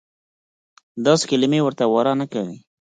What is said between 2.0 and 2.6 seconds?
نه کوي.